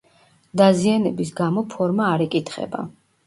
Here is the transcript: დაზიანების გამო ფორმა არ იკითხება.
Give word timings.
დაზიანების 0.61 1.31
გამო 1.41 1.63
ფორმა 1.75 2.09
არ 2.17 2.23
იკითხება. 2.27 2.85